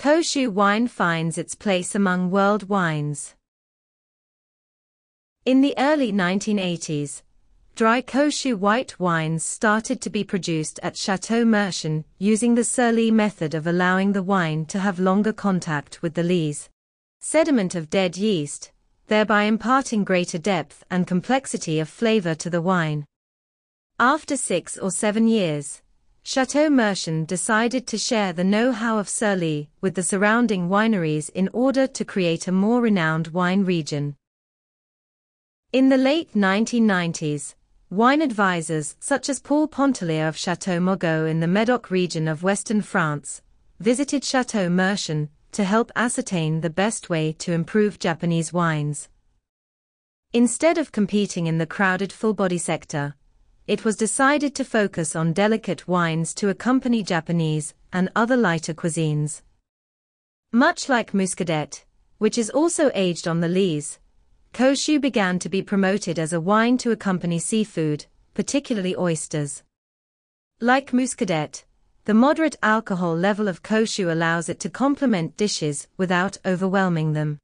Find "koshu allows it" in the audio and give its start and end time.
73.62-74.58